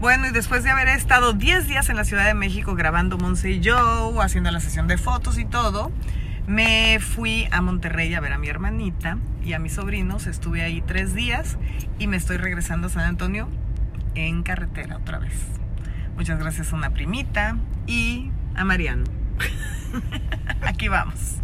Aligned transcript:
Bueno, 0.00 0.28
y 0.28 0.30
después 0.30 0.62
de 0.62 0.70
haber 0.70 0.86
estado 0.86 1.32
10 1.32 1.66
días 1.66 1.88
en 1.88 1.96
la 1.96 2.04
Ciudad 2.04 2.24
de 2.24 2.34
México 2.34 2.76
grabando 2.76 3.18
Monse 3.18 3.50
y 3.50 3.60
Joe, 3.62 4.24
haciendo 4.24 4.48
la 4.52 4.60
sesión 4.60 4.86
de 4.86 4.96
fotos 4.96 5.38
y 5.38 5.44
todo, 5.44 5.90
me 6.46 7.00
fui 7.00 7.48
a 7.50 7.60
Monterrey 7.60 8.14
a 8.14 8.20
ver 8.20 8.32
a 8.32 8.38
mi 8.38 8.46
hermanita 8.46 9.18
y 9.42 9.54
a 9.54 9.58
mis 9.58 9.72
sobrinos. 9.72 10.28
Estuve 10.28 10.62
ahí 10.62 10.82
tres 10.82 11.14
días 11.14 11.58
y 11.98 12.06
me 12.06 12.16
estoy 12.16 12.36
regresando 12.36 12.86
a 12.86 12.90
San 12.90 13.06
Antonio 13.06 13.48
en 14.14 14.44
carretera 14.44 14.98
otra 14.98 15.18
vez. 15.18 15.34
Muchas 16.14 16.38
gracias 16.38 16.72
a 16.72 16.76
una 16.76 16.90
primita 16.90 17.56
y 17.88 18.30
a 18.54 18.64
Mariano. 18.64 19.02
aquí 20.62 20.86
vamos. 20.86 21.38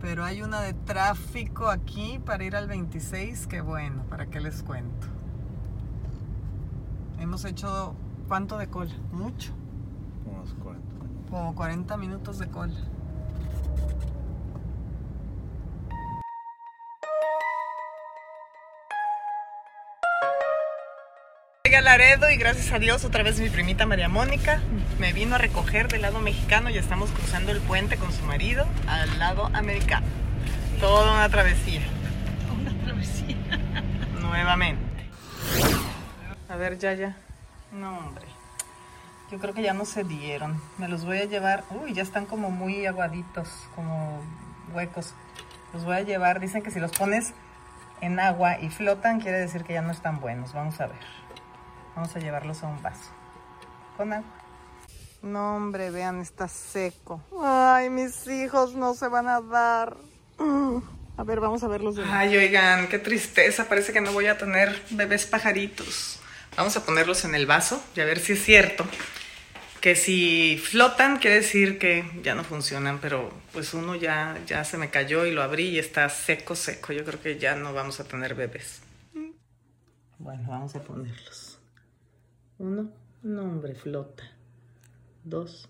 Pero 0.00 0.24
hay 0.24 0.42
una 0.42 0.60
de 0.60 0.72
tráfico 0.72 1.68
aquí 1.68 2.20
para 2.24 2.44
ir 2.44 2.54
al 2.54 2.68
26, 2.68 3.48
que 3.48 3.60
bueno, 3.60 4.04
¿para 4.04 4.26
qué 4.26 4.38
les 4.38 4.62
cuento? 4.62 5.19
Hemos 7.20 7.44
hecho 7.44 7.94
cuánto 8.28 8.56
de 8.56 8.68
cola? 8.68 8.94
Mucho. 9.12 9.52
Unos 10.24 10.54
40 10.54 11.30
Como 11.30 11.54
40 11.54 11.96
minutos 11.98 12.38
de 12.38 12.48
cola. 12.48 12.74
A 21.76 21.82
Laredo 21.82 22.30
y 22.30 22.36
gracias 22.36 22.72
a 22.72 22.78
Dios 22.78 23.06
otra 23.06 23.22
vez 23.22 23.40
mi 23.40 23.48
primita 23.48 23.86
María 23.86 24.10
Mónica 24.10 24.60
me 24.98 25.14
vino 25.14 25.36
a 25.36 25.38
recoger 25.38 25.88
del 25.88 26.02
lado 26.02 26.20
mexicano 26.20 26.68
y 26.68 26.76
estamos 26.76 27.10
cruzando 27.10 27.52
el 27.52 27.60
puente 27.60 27.96
con 27.96 28.12
su 28.12 28.22
marido 28.24 28.66
al 28.86 29.18
lado 29.18 29.46
americano. 29.54 30.06
Toda 30.78 31.14
una 31.14 31.28
travesía. 31.30 31.80
Una 32.60 32.84
travesía. 32.84 33.36
Nuevamente. 34.20 34.89
A 36.50 36.56
ver, 36.56 36.78
ya, 36.78 36.92
ya. 36.94 37.16
No, 37.70 37.96
hombre. 37.96 38.26
Yo 39.30 39.38
creo 39.38 39.54
que 39.54 39.62
ya 39.62 39.72
no 39.72 39.84
se 39.84 40.02
dieron. 40.02 40.60
Me 40.78 40.88
los 40.88 41.04
voy 41.04 41.18
a 41.18 41.24
llevar. 41.24 41.62
Uy, 41.70 41.94
ya 41.94 42.02
están 42.02 42.26
como 42.26 42.50
muy 42.50 42.84
aguaditos, 42.86 43.48
como 43.76 44.20
huecos. 44.74 45.14
Los 45.72 45.84
voy 45.84 45.94
a 45.94 46.02
llevar. 46.02 46.40
Dicen 46.40 46.62
que 46.64 46.72
si 46.72 46.80
los 46.80 46.90
pones 46.90 47.32
en 48.00 48.18
agua 48.18 48.58
y 48.58 48.68
flotan, 48.68 49.20
quiere 49.20 49.38
decir 49.38 49.62
que 49.62 49.74
ya 49.74 49.82
no 49.82 49.92
están 49.92 50.18
buenos. 50.18 50.52
Vamos 50.52 50.80
a 50.80 50.88
ver. 50.88 50.98
Vamos 51.94 52.16
a 52.16 52.18
llevarlos 52.18 52.64
a 52.64 52.66
un 52.66 52.82
vaso. 52.82 53.10
Con 53.96 54.12
agua. 54.12 54.28
No, 55.22 55.54
hombre, 55.54 55.92
vean, 55.92 56.20
está 56.20 56.48
seco. 56.48 57.22
Ay, 57.40 57.90
mis 57.90 58.26
hijos 58.26 58.74
no 58.74 58.94
se 58.94 59.06
van 59.06 59.28
a 59.28 59.40
dar. 59.40 59.96
A 61.16 61.22
ver, 61.22 61.38
vamos 61.38 61.62
a 61.62 61.68
verlos. 61.68 61.94
De 61.94 62.04
Ay, 62.04 62.36
oigan, 62.36 62.88
qué 62.88 62.98
tristeza. 62.98 63.68
Parece 63.68 63.92
que 63.92 64.00
no 64.00 64.12
voy 64.12 64.26
a 64.26 64.36
tener 64.36 64.82
bebés 64.90 65.26
pajaritos. 65.26 66.20
Vamos 66.60 66.76
a 66.76 66.84
ponerlos 66.84 67.24
en 67.24 67.34
el 67.34 67.46
vaso 67.46 67.82
y 67.96 68.00
a 68.00 68.04
ver 68.04 68.18
si 68.18 68.34
es 68.34 68.44
cierto. 68.44 68.84
Que 69.80 69.96
si 69.96 70.58
flotan, 70.62 71.16
quiere 71.16 71.36
decir 71.36 71.78
que 71.78 72.04
ya 72.22 72.34
no 72.34 72.44
funcionan, 72.44 72.98
pero 73.00 73.32
pues 73.54 73.72
uno 73.72 73.94
ya, 73.94 74.38
ya 74.44 74.62
se 74.64 74.76
me 74.76 74.90
cayó 74.90 75.24
y 75.24 75.32
lo 75.32 75.42
abrí 75.42 75.68
y 75.68 75.78
está 75.78 76.06
seco, 76.10 76.54
seco. 76.54 76.92
Yo 76.92 77.02
creo 77.02 77.18
que 77.18 77.38
ya 77.38 77.56
no 77.56 77.72
vamos 77.72 77.98
a 77.98 78.04
tener 78.04 78.34
bebés. 78.34 78.82
Bueno, 80.18 80.50
vamos 80.50 80.76
a 80.76 80.82
ponerlos. 80.82 81.58
Uno, 82.58 82.92
no 83.22 83.42
hombre, 83.42 83.74
flota. 83.74 84.30
Dos, 85.24 85.66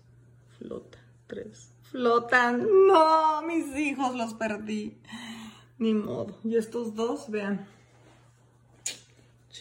flota. 0.59 0.97
Tres, 1.25 1.71
flotan. 1.89 2.67
No, 2.87 3.41
mis 3.43 3.77
hijos 3.77 4.13
los 4.13 4.33
perdí. 4.33 4.97
Ni 5.77 5.93
modo. 5.93 6.37
Y 6.43 6.57
estos 6.57 6.95
dos, 6.95 7.31
vean. 7.31 7.65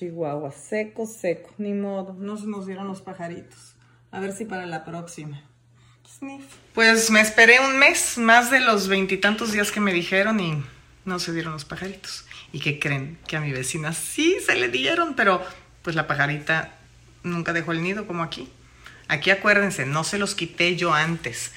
Chihuahua, 0.01 0.51
seco, 0.51 1.06
seco, 1.06 1.51
ni 1.59 1.75
modo, 1.75 2.17
no 2.19 2.39
se 2.39 2.47
nos 2.47 2.67
dieron 2.67 2.89
los 2.89 3.03
pajaritos. 3.03 3.75
A 4.11 4.19
ver 4.19 4.33
si 4.33 4.47
para 4.47 4.65
la 4.65 4.83
próxima. 4.87 5.45
Pues 6.73 7.11
me 7.11 7.20
esperé 7.20 7.61
un 7.61 7.79
mes, 7.79 8.17
más 8.17 8.51
de 8.51 8.61
los 8.61 8.89
veintitantos 8.89 9.53
días 9.53 9.71
que 9.71 9.81
me 9.81 9.93
dijeron 9.93 10.41
y 10.41 10.65
no 11.05 11.19
se 11.19 11.34
dieron 11.34 11.53
los 11.53 11.66
pajaritos. 11.66 12.25
¿Y 12.50 12.61
qué 12.61 12.78
creen? 12.78 13.19
Que 13.27 13.37
a 13.37 13.41
mi 13.41 13.53
vecina 13.53 13.93
sí 13.93 14.38
se 14.44 14.55
le 14.55 14.71
dieron, 14.71 15.15
pero 15.16 15.44
pues 15.83 15.94
la 15.94 16.06
pajarita 16.06 16.78
nunca 17.22 17.53
dejó 17.53 17.72
el 17.72 17.82
nido 17.82 18.06
como 18.06 18.22
aquí. 18.22 18.49
Aquí 19.06 19.31
acuérdense, 19.31 19.84
no 19.84 20.03
se 20.03 20.17
los 20.17 20.34
quité 20.34 20.77
yo 20.77 20.94
antes. 20.94 21.53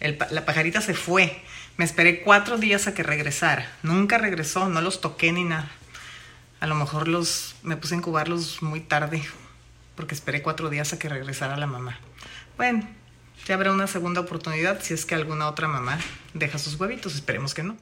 La 0.00 0.46
pajarita 0.46 0.80
se 0.80 0.94
fue. 0.94 1.42
Me 1.76 1.84
esperé 1.84 2.22
cuatro 2.22 2.56
días 2.56 2.86
a 2.86 2.94
que 2.94 3.02
regresara. 3.02 3.70
Nunca 3.82 4.16
regresó, 4.16 4.70
no 4.70 4.80
los 4.80 5.02
toqué 5.02 5.30
ni 5.32 5.44
nada. 5.44 5.70
A 6.62 6.66
lo 6.68 6.76
mejor 6.76 7.08
los 7.08 7.56
me 7.64 7.76
puse 7.76 7.96
a 7.96 7.98
incubarlos 7.98 8.62
muy 8.62 8.80
tarde 8.80 9.20
porque 9.96 10.14
esperé 10.14 10.42
cuatro 10.42 10.70
días 10.70 10.92
a 10.92 10.98
que 11.00 11.08
regresara 11.08 11.56
la 11.56 11.66
mamá. 11.66 11.98
Bueno, 12.56 12.88
ya 13.46 13.56
habrá 13.56 13.72
una 13.72 13.88
segunda 13.88 14.20
oportunidad 14.20 14.80
si 14.80 14.94
es 14.94 15.04
que 15.04 15.16
alguna 15.16 15.48
otra 15.48 15.66
mamá 15.66 15.98
deja 16.34 16.58
sus 16.58 16.78
huevitos. 16.78 17.16
Esperemos 17.16 17.52
que 17.52 17.64
no. 17.64 17.76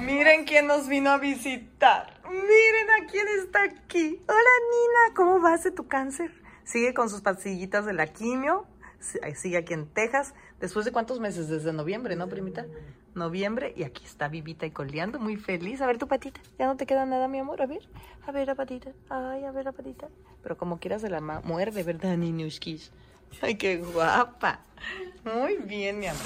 Miren 0.00 0.44
quién 0.44 0.68
nos 0.68 0.86
vino 0.86 1.10
a 1.10 1.18
visitar. 1.18 2.20
Miren 2.30 2.90
a 3.02 3.10
quién 3.10 3.26
está 3.42 3.64
aquí. 3.64 4.22
Hola 4.28 4.50
Nina, 4.70 5.16
¿cómo 5.16 5.40
vas 5.40 5.64
de 5.64 5.72
tu 5.72 5.88
cáncer? 5.88 6.30
Sigue 6.62 6.94
con 6.94 7.10
sus 7.10 7.20
pastillitas 7.20 7.84
de 7.84 7.94
la 7.94 8.06
quimio. 8.06 8.68
Sigue 9.34 9.56
aquí 9.56 9.72
en 9.74 9.88
Texas. 9.88 10.34
¿Después 10.60 10.84
de 10.84 10.92
cuántos 10.92 11.18
meses? 11.18 11.48
Desde 11.48 11.72
noviembre, 11.72 12.14
¿no, 12.14 12.28
primita? 12.28 12.64
Noviembre. 13.14 13.72
Y 13.76 13.84
aquí 13.84 14.04
está 14.04 14.28
vivita 14.28 14.66
y 14.66 14.70
coleando, 14.70 15.18
muy 15.18 15.36
feliz. 15.36 15.80
A 15.80 15.86
ver 15.86 15.98
tu 15.98 16.08
patita. 16.08 16.40
Ya 16.58 16.66
no 16.66 16.76
te 16.76 16.86
queda 16.86 17.06
nada, 17.06 17.28
mi 17.28 17.38
amor. 17.38 17.62
A 17.62 17.66
ver. 17.66 17.88
A 18.26 18.32
ver 18.32 18.46
la 18.46 18.54
patita. 18.54 18.90
Ay, 19.08 19.44
a 19.44 19.52
ver 19.52 19.64
la 19.64 19.72
patita. 19.72 20.08
Pero 20.42 20.56
como 20.56 20.78
quieras 20.78 21.02
se 21.02 21.10
la 21.10 21.20
muerde, 21.20 21.82
¿verdad, 21.82 22.16
niñushkis? 22.16 22.92
Ay, 23.40 23.56
qué 23.56 23.78
guapa. 23.78 24.60
Muy 25.24 25.56
bien, 25.56 25.98
mi 25.98 26.06
amor. 26.06 26.22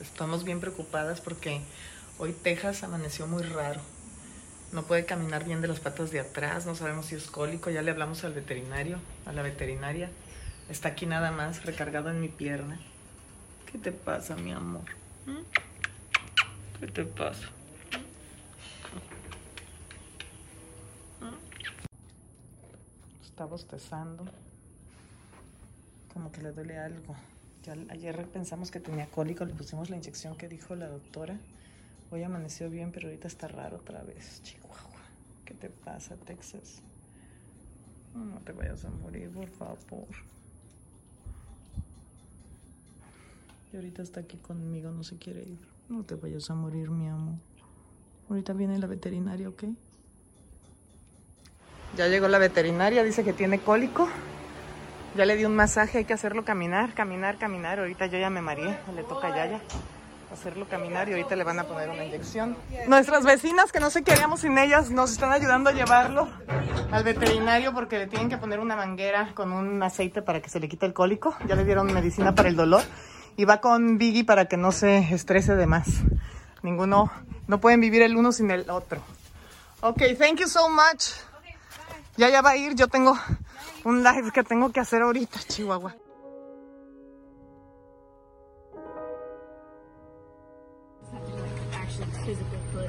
Estamos 0.00 0.37
bien 0.48 0.60
preocupadas 0.60 1.20
porque 1.20 1.60
hoy 2.18 2.32
Texas 2.32 2.82
amaneció 2.82 3.26
muy 3.26 3.42
raro. 3.42 3.82
No 4.72 4.82
puede 4.84 5.04
caminar 5.04 5.44
bien 5.44 5.60
de 5.60 5.68
las 5.68 5.78
patas 5.78 6.10
de 6.10 6.20
atrás, 6.20 6.64
no 6.64 6.74
sabemos 6.74 7.04
si 7.04 7.16
es 7.16 7.26
cólico, 7.26 7.68
ya 7.68 7.82
le 7.82 7.90
hablamos 7.90 8.24
al 8.24 8.32
veterinario, 8.32 8.98
a 9.26 9.32
la 9.32 9.42
veterinaria. 9.42 10.10
Está 10.70 10.88
aquí 10.88 11.04
nada 11.04 11.32
más 11.32 11.66
recargado 11.66 12.08
en 12.08 12.22
mi 12.22 12.28
pierna. 12.28 12.80
¿Qué 13.70 13.76
te 13.76 13.92
pasa, 13.92 14.36
mi 14.36 14.52
amor? 14.52 14.84
¿Mm? 15.26 16.80
¿Qué 16.80 16.86
te 16.86 17.04
pasa? 17.04 17.50
Está 23.22 23.44
bostezando. 23.44 24.24
Como 26.14 26.32
que 26.32 26.40
le 26.40 26.52
duele 26.52 26.78
algo. 26.78 27.14
Ayer 27.90 28.26
pensamos 28.28 28.70
que 28.70 28.80
tenía 28.80 29.06
cólico, 29.06 29.44
le 29.44 29.52
pusimos 29.52 29.90
la 29.90 29.96
inyección 29.96 30.36
que 30.36 30.48
dijo 30.48 30.74
la 30.74 30.88
doctora. 30.88 31.36
Hoy 32.10 32.22
amaneció 32.22 32.70
bien, 32.70 32.92
pero 32.92 33.08
ahorita 33.08 33.28
está 33.28 33.46
raro 33.46 33.76
otra 33.76 34.02
vez. 34.02 34.42
Chihuahua, 34.42 35.02
¿qué 35.44 35.52
te 35.52 35.68
pasa, 35.68 36.16
Texas? 36.16 36.80
No 38.14 38.40
te 38.40 38.52
vayas 38.52 38.86
a 38.86 38.90
morir, 38.90 39.30
por 39.30 39.48
favor. 39.50 40.06
Y 43.70 43.76
ahorita 43.76 44.00
está 44.02 44.20
aquí 44.20 44.38
conmigo, 44.38 44.90
no 44.90 45.04
se 45.04 45.18
quiere 45.18 45.42
ir. 45.42 45.58
No 45.90 46.04
te 46.04 46.14
vayas 46.14 46.48
a 46.50 46.54
morir, 46.54 46.90
mi 46.90 47.06
amor. 47.06 47.34
Ahorita 48.30 48.54
viene 48.54 48.78
la 48.78 48.86
veterinaria, 48.86 49.48
¿ok? 49.48 49.64
Ya 51.98 52.08
llegó 52.08 52.28
la 52.28 52.38
veterinaria, 52.38 53.02
dice 53.02 53.24
que 53.24 53.34
tiene 53.34 53.60
cólico. 53.60 54.08
Ya 55.14 55.26
le 55.26 55.36
di 55.36 55.44
un 55.44 55.56
masaje, 55.56 55.98
hay 55.98 56.04
que 56.04 56.12
hacerlo 56.14 56.44
caminar, 56.44 56.94
caminar, 56.94 57.38
caminar. 57.38 57.78
Ahorita 57.78 58.06
yo 58.06 58.18
ya 58.18 58.30
me 58.30 58.40
mareé, 58.40 58.78
le 58.94 59.02
toca 59.02 59.28
a 59.28 59.36
Yaya 59.36 59.60
hacerlo 60.32 60.68
caminar 60.68 61.08
y 61.08 61.12
ahorita 61.12 61.36
le 61.36 61.44
van 61.44 61.58
a 61.58 61.64
poner 61.64 61.88
una 61.88 62.04
inyección. 62.04 62.56
Nuestras 62.86 63.24
vecinas, 63.24 63.72
que 63.72 63.80
no 63.80 63.90
sé 63.90 64.02
qué 64.02 64.12
haríamos 64.12 64.40
sin 64.40 64.58
ellas, 64.58 64.90
nos 64.90 65.10
están 65.10 65.32
ayudando 65.32 65.70
a 65.70 65.72
llevarlo 65.72 66.28
al 66.90 67.02
veterinario 67.02 67.72
porque 67.72 67.98
le 67.98 68.06
tienen 68.06 68.28
que 68.28 68.36
poner 68.36 68.60
una 68.60 68.76
manguera 68.76 69.32
con 69.34 69.52
un 69.52 69.82
aceite 69.82 70.22
para 70.22 70.40
que 70.40 70.48
se 70.48 70.60
le 70.60 70.68
quite 70.68 70.86
el 70.86 70.92
cólico. 70.92 71.34
Ya 71.46 71.54
le 71.54 71.64
dieron 71.64 71.92
medicina 71.92 72.34
para 72.34 72.48
el 72.48 72.56
dolor 72.56 72.82
y 73.36 73.44
va 73.44 73.60
con 73.60 73.98
Biggie 73.98 74.24
para 74.24 74.46
que 74.46 74.56
no 74.56 74.72
se 74.72 74.98
estrese 75.14 75.56
de 75.56 75.66
más. 75.66 75.88
Ninguno, 76.62 77.10
no 77.46 77.60
pueden 77.60 77.80
vivir 77.80 78.02
el 78.02 78.16
uno 78.16 78.32
sin 78.32 78.50
el 78.50 78.68
otro. 78.70 79.00
Ok, 79.80 80.02
thank 80.18 80.40
you 80.40 80.48
so 80.48 80.68
much. 80.68 81.12
Ya 82.16 82.28
ya 82.28 82.42
va 82.42 82.50
a 82.50 82.56
ir, 82.56 82.74
yo 82.74 82.88
tengo 82.88 83.16
un 83.84 84.02
live 84.02 84.30
que 84.32 84.42
tengo 84.42 84.70
que 84.70 84.80
hacer 84.80 85.02
ahorita, 85.02 85.38
Chihuahua. 85.48 85.94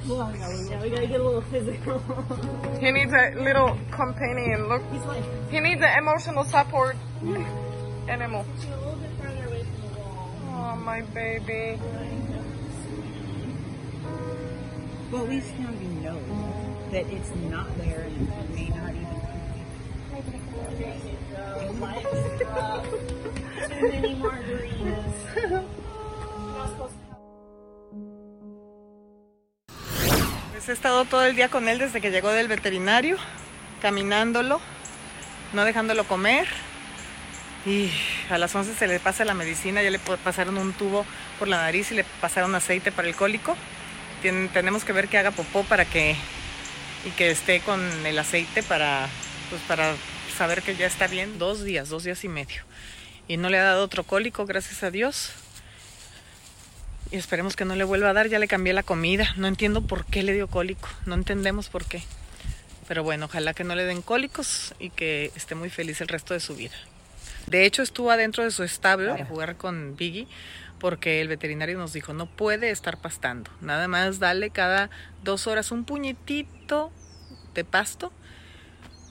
Gotta 0.07 1.07
get 1.07 1.19
a 1.19 1.23
little 1.23 1.41
physical. 1.41 1.99
He 2.79 2.91
needs 2.91 3.13
a 3.13 3.31
little 3.35 3.77
companion. 3.91 4.67
Look, 4.67 4.81
he 5.51 5.59
needs 5.59 5.81
the 5.81 5.97
emotional 5.97 6.43
support 6.43 6.95
animal. 8.07 8.45
Oh, 10.51 10.75
my 10.77 11.01
baby. 11.01 11.79
Well, 15.11 15.23
at 15.23 15.29
least 15.29 15.53
now 15.59 15.71
you 15.71 15.87
know 16.01 16.19
that 16.91 17.05
it's 17.07 17.31
not 17.49 17.77
there 17.77 18.01
and 18.01 18.27
it 18.27 18.49
may 18.55 18.69
not 18.69 18.89
even. 18.89 19.08
Pues 30.51 30.69
he 30.69 30.71
estado 30.71 31.05
todo 31.05 31.25
el 31.25 31.35
día 31.35 31.49
con 31.49 31.67
él 31.67 31.79
desde 31.79 32.01
que 32.01 32.11
llegó 32.11 32.29
del 32.29 32.47
veterinario, 32.47 33.17
caminándolo, 33.81 34.59
no 35.53 35.65
dejándolo 35.65 36.03
comer. 36.05 36.47
Y 37.65 37.91
a 38.29 38.37
las 38.37 38.55
11 38.55 38.73
se 38.73 38.87
le 38.87 38.99
pasa 38.99 39.25
la 39.25 39.33
medicina, 39.33 39.83
ya 39.83 39.89
le 39.91 39.99
pasaron 39.99 40.57
un 40.57 40.73
tubo 40.73 41.05
por 41.37 41.47
la 41.47 41.57
nariz 41.57 41.91
y 41.91 41.95
le 41.95 42.05
pasaron 42.21 42.55
aceite 42.55 42.91
para 42.91 43.07
el 43.07 43.15
cólico. 43.15 43.55
Tenemos 44.21 44.83
que 44.85 44.93
ver 44.93 45.07
que 45.07 45.17
haga 45.17 45.31
popó 45.31 45.63
para 45.63 45.85
que 45.85 46.15
y 47.05 47.11
que 47.11 47.31
esté 47.31 47.61
con 47.61 47.81
el 48.05 48.19
aceite 48.19 48.63
para 48.63 49.07
pues 49.49 49.61
para 49.63 49.93
saber 50.39 50.61
que 50.61 50.73
ya 50.73 50.87
está 50.87 51.07
bien. 51.07 51.37
Dos 51.37 51.65
días, 51.65 51.89
dos 51.89 52.05
días 52.05 52.23
y 52.23 52.29
medio. 52.29 52.61
Y 53.27 53.35
no 53.35 53.49
le 53.49 53.59
ha 53.59 53.63
dado 53.63 53.83
otro 53.83 54.05
cólico, 54.05 54.45
gracias 54.45 54.83
a 54.83 54.89
Dios. 54.89 55.31
Y 57.11 57.17
esperemos 57.17 57.57
que 57.57 57.65
no 57.65 57.75
le 57.75 57.83
vuelva 57.83 58.11
a 58.11 58.13
dar, 58.13 58.29
ya 58.29 58.39
le 58.39 58.47
cambié 58.47 58.71
la 58.71 58.83
comida. 58.83 59.33
No 59.35 59.47
entiendo 59.47 59.81
por 59.81 60.05
qué 60.05 60.23
le 60.23 60.31
dio 60.31 60.47
cólico, 60.47 60.87
no 61.05 61.15
entendemos 61.15 61.67
por 61.67 61.83
qué. 61.83 62.03
Pero 62.87 63.03
bueno, 63.03 63.25
ojalá 63.25 63.53
que 63.53 63.65
no 63.65 63.75
le 63.75 63.83
den 63.83 64.01
cólicos 64.01 64.73
y 64.79 64.91
que 64.91 65.33
esté 65.35 65.55
muy 65.55 65.69
feliz 65.69 65.99
el 65.99 66.07
resto 66.07 66.33
de 66.33 66.39
su 66.39 66.55
vida. 66.55 66.75
De 67.47 67.65
hecho, 67.65 67.83
estuvo 67.83 68.09
adentro 68.09 68.45
de 68.45 68.51
su 68.51 68.63
establo 68.63 69.15
a 69.15 69.25
jugar 69.25 69.57
con 69.57 69.97
Biggie 69.97 70.27
porque 70.79 71.19
el 71.19 71.27
veterinario 71.27 71.77
nos 71.77 71.91
dijo, 71.91 72.13
no 72.13 72.27
puede 72.27 72.69
estar 72.69 73.01
pastando. 73.01 73.51
Nada 73.59 73.89
más 73.89 74.19
dale 74.19 74.51
cada 74.51 74.89
dos 75.21 75.47
horas 75.47 75.73
un 75.73 75.83
puñetito 75.83 76.93
de 77.53 77.65
pasto 77.65 78.13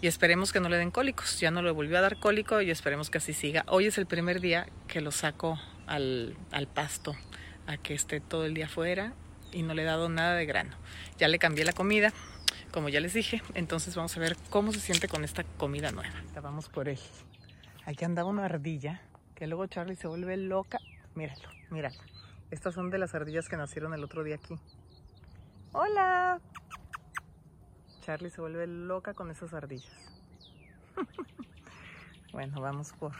y 0.01 0.07
esperemos 0.07 0.53
que 0.53 0.61
no 0.61 0.69
le 0.69 0.77
den 0.77 0.91
cólicos. 0.91 1.41
Ya 1.41 1.51
no 1.51 1.63
le 1.63 1.71
volvió 1.71 1.99
a 1.99 2.01
dar 2.01 2.19
cólico 2.19 2.61
y 2.61 2.71
esperemos 2.71 3.11
que 3.11 3.19
así 3.19 3.33
siga. 3.33 3.65
Hoy 3.69 3.87
es 3.87 3.99
el 3.99 4.07
primer 4.07 4.41
día 4.41 4.69
que 4.87 5.01
lo 5.01 5.11
saco 5.11 5.59
al, 5.87 6.37
al 6.53 6.67
pasto, 6.67 7.17
a 7.67 7.77
que 7.77 7.95
esté 7.95 8.21
todo 8.21 8.45
el 8.45 8.55
día 8.55 8.67
afuera 8.67 9.13
y 9.53 9.63
no 9.63 9.75
le 9.75 9.83
he 9.83 9.87
dado 9.87 10.09
nada 10.09 10.35
de 10.35 10.47
grano. 10.47 10.77
Ya 11.19 11.29
le 11.29 11.39
cambié 11.39 11.65
la 11.65 11.73
comida, 11.73 12.13
como 12.71 12.89
ya 12.89 13.01
les 13.01 13.15
dije, 13.15 13.43
entonces 13.55 13.97
vamos 13.97 14.17
a 14.17 14.21
ver 14.21 14.37
cómo 14.51 14.73
se 14.73 14.81
siente 14.81 15.09
con 15.09 15.25
esta 15.25 15.45
comida 15.45 15.91
nueva. 15.91 16.15
Vamos 16.43 16.69
por 16.69 16.89
él. 16.89 16.99
Aquí 17.87 18.05
andaba 18.05 18.29
una 18.29 18.45
ardilla, 18.45 19.03
que 19.35 19.47
luego 19.47 19.67
Charlie 19.67 19.97
se 19.97 20.07
vuelve 20.07 20.37
loca. 20.37 20.79
Míralo, 21.15 21.49
míralo. 21.71 21.99
Estas 22.51 22.75
son 22.75 22.91
de 22.91 22.99
las 22.99 23.15
ardillas 23.15 23.49
que 23.49 23.57
nacieron 23.57 23.95
el 23.95 24.05
otro 24.05 24.23
día 24.23 24.37
aquí. 24.37 24.55
¡Hola! 25.73 26.41
Charlie 28.09 28.31
se 28.31 28.41
vuelve 28.41 28.67
loca 28.67 29.13
con 29.13 29.31
esas 29.31 29.53
ardillas. 29.53 29.93
bueno, 32.33 32.59
vamos 32.59 32.95
por 32.95 33.13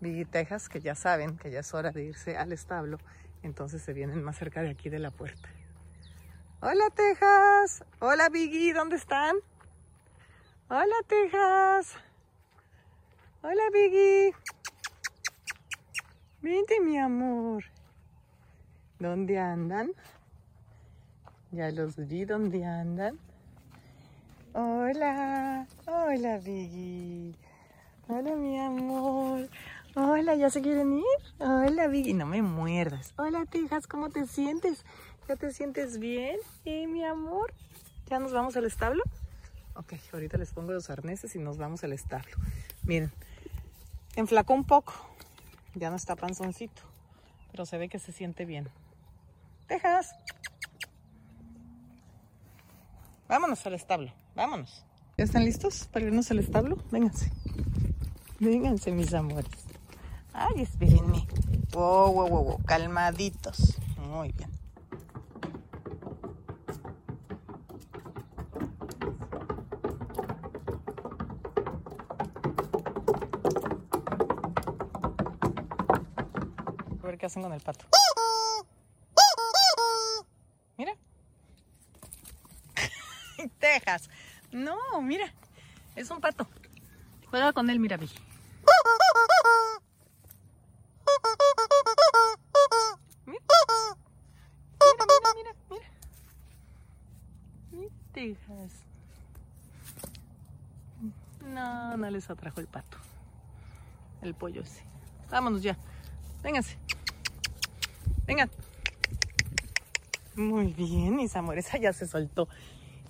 Biggie 0.00 0.24
Texas, 0.24 0.68
que 0.68 0.80
ya 0.80 0.96
saben 0.96 1.38
que 1.38 1.52
ya 1.52 1.60
es 1.60 1.72
hora 1.72 1.92
de 1.92 2.02
irse 2.02 2.36
al 2.36 2.50
establo. 2.50 2.98
Entonces 3.44 3.80
se 3.80 3.92
vienen 3.92 4.24
más 4.24 4.38
cerca 4.38 4.60
de 4.62 4.70
aquí 4.70 4.88
de 4.88 4.98
la 4.98 5.12
puerta. 5.12 5.48
Hola 6.60 6.90
Texas. 6.92 7.84
Hola 8.00 8.28
Biggie, 8.28 8.74
¿dónde 8.74 8.96
están? 8.96 9.36
Hola 10.68 10.96
Texas. 11.06 11.94
Hola 13.40 13.62
Biggie. 13.72 14.34
Vente 16.42 16.80
mi 16.80 16.98
amor. 16.98 17.62
¿Dónde 18.98 19.38
andan? 19.38 19.92
Ya 21.52 21.70
los 21.70 22.08
vi, 22.08 22.24
¿dónde 22.24 22.64
andan? 22.64 23.29
Hola, 24.52 25.68
hola 25.86 26.38
Biggie. 26.38 27.36
Hola 28.08 28.34
mi 28.34 28.58
amor. 28.58 29.48
Hola, 29.94 30.34
¿ya 30.34 30.50
se 30.50 30.60
quieren 30.60 30.98
ir? 30.98 31.04
Hola 31.38 31.86
Biggie, 31.86 32.14
no 32.14 32.26
me 32.26 32.42
muerdas. 32.42 33.14
Hola 33.16 33.46
Texas, 33.46 33.86
¿cómo 33.86 34.10
te 34.10 34.26
sientes? 34.26 34.84
¿Ya 35.28 35.36
te 35.36 35.52
sientes 35.52 36.00
bien? 36.00 36.36
¿Eh, 36.64 36.88
mi 36.88 37.04
amor? 37.04 37.54
¿Ya 38.08 38.18
nos 38.18 38.32
vamos 38.32 38.56
al 38.56 38.64
establo? 38.64 39.04
Ok, 39.76 39.92
ahorita 40.12 40.36
les 40.36 40.52
pongo 40.52 40.72
los 40.72 40.90
arneses 40.90 41.36
y 41.36 41.38
nos 41.38 41.56
vamos 41.56 41.84
al 41.84 41.92
establo. 41.92 42.36
Miren, 42.82 43.12
enflacó 44.16 44.54
un 44.54 44.64
poco. 44.64 44.92
Ya 45.76 45.90
no 45.90 45.96
está 45.96 46.16
panzoncito, 46.16 46.82
pero 47.52 47.66
se 47.66 47.78
ve 47.78 47.88
que 47.88 48.00
se 48.00 48.10
siente 48.10 48.44
bien. 48.46 48.68
Texas. 49.68 50.12
Vámonos 53.30 53.64
al 53.64 53.74
establo, 53.74 54.12
vámonos. 54.34 54.84
¿Ya 55.16 55.22
están 55.22 55.44
listos 55.44 55.86
para 55.92 56.04
irnos 56.04 56.28
al 56.32 56.40
establo? 56.40 56.76
Vénganse. 56.90 57.30
Vénganse, 58.40 58.90
mis 58.90 59.14
amores. 59.14 59.52
Ay, 60.32 60.62
espérenme. 60.62 61.28
Wow, 61.72 62.12
wow, 62.12 62.28
wow, 62.28 62.44
wow. 62.44 62.64
Calmaditos. 62.64 63.78
Muy 63.98 64.32
bien. 64.32 64.50
A 77.00 77.06
ver 77.06 77.16
qué 77.16 77.26
hacen 77.26 77.44
con 77.44 77.52
el 77.52 77.60
pato. 77.60 77.84
Mira. 80.76 80.96
No, 84.52 85.00
mira. 85.00 85.32
Es 85.94 86.10
un 86.10 86.20
pato. 86.20 86.46
Juega 87.30 87.52
con 87.52 87.70
él, 87.70 87.78
mira, 87.78 87.96
Vi. 87.96 88.10
Mira. 93.26 93.40
Mira, 94.80 95.04
mira, 95.06 95.34
mira, 95.36 95.54
mira. 95.70 95.90
Mi 97.70 97.88
Texas. 98.12 98.72
No, 101.44 101.96
no 101.96 102.10
les 102.10 102.28
atrajo 102.28 102.60
el 102.60 102.66
pato. 102.66 102.98
El 104.22 104.34
pollo 104.34 104.62
ese. 104.62 104.82
Vámonos 105.30 105.62
ya. 105.62 105.76
Vénganse. 106.42 106.76
Vengan. 108.26 108.50
Muy 110.34 110.72
bien, 110.72 111.16
mis 111.16 111.36
amores. 111.36 111.68
Ya 111.80 111.92
se 111.92 112.06
soltó. 112.06 112.48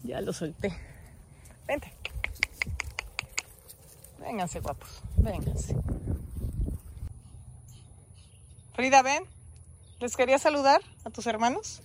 Ya 0.02 0.20
lo 0.20 0.32
solté. 0.32 0.74
Vente. 1.66 1.92
Vénganse, 4.18 4.60
guapos. 4.60 5.02
Vénganse. 5.16 5.74
Frida, 8.74 9.02
ven. 9.02 9.24
¿Les 10.00 10.16
quería 10.16 10.38
saludar 10.38 10.80
a 11.04 11.10
tus 11.10 11.26
hermanos? 11.26 11.82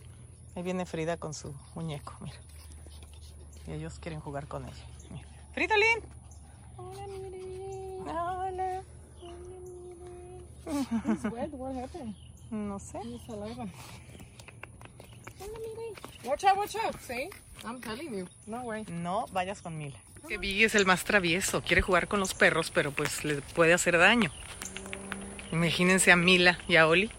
Ahí 0.56 0.64
viene 0.64 0.86
Frida 0.86 1.18
con 1.18 1.34
su 1.34 1.54
muñeco, 1.76 2.16
mira. 2.22 2.38
Y 3.68 3.74
ellos 3.74 4.00
quieren 4.00 4.22
jugar 4.22 4.48
con 4.48 4.64
ella. 4.66 4.86
Mira. 5.12 5.28
Fridolin. 5.54 6.00
Hola, 6.78 7.08
Miri. 7.08 8.00
Hola. 8.08 8.84
What 11.52 11.76
happened? 11.76 12.16
No 12.52 12.80
sé. 12.80 13.00
Hola, 13.28 13.48
Miri. 15.40 15.94
Watch 16.24 16.44
out, 16.46 16.58
watch 16.58 16.76
out. 16.76 16.96
See? 17.02 17.30
I'm 17.66 17.82
telling 17.82 18.12
you. 18.12 18.28
No 18.46 18.62
way. 18.62 18.86
No 18.90 19.26
vayas 19.32 19.62
con 19.62 19.78
Mila. 19.78 19.98
Que 20.28 20.38
Biggie 20.38 20.66
es 20.66 20.76
el 20.76 20.86
más 20.86 21.04
travieso, 21.04 21.62
quiere 21.62 21.82
jugar 21.82 22.08
con 22.08 22.20
los 22.20 22.34
perros, 22.34 22.72
pero 22.72 22.92
pues 22.92 23.24
le 23.24 23.42
puede 23.42 23.74
hacer 23.74 23.98
daño. 23.98 24.32
Imagínense 25.52 26.12
a 26.12 26.16
Mila 26.16 26.58
y 26.68 26.78
a 26.78 26.88
Oli 26.88 27.12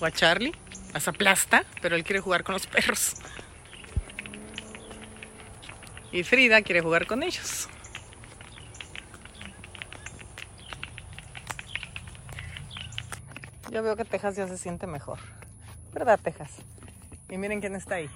o 0.00 0.04
a 0.04 0.10
Charlie, 0.10 0.54
las 0.92 1.08
aplasta, 1.08 1.64
pero 1.80 1.96
él 1.96 2.04
quiere 2.04 2.20
jugar 2.20 2.44
con 2.44 2.52
los 2.52 2.66
perros. 2.66 3.14
Y 6.10 6.22
Frida 6.24 6.60
quiere 6.60 6.82
jugar 6.82 7.06
con 7.06 7.22
ellos. 7.22 7.68
Yo 13.70 13.82
veo 13.82 13.96
que 13.96 14.04
Texas 14.04 14.36
ya 14.36 14.46
se 14.46 14.58
siente 14.58 14.86
mejor. 14.86 15.18
¿Verdad, 15.94 16.20
Texas? 16.22 16.50
Y 17.30 17.38
miren 17.38 17.62
quién 17.62 17.74
está 17.74 17.94
ahí. 17.94 18.10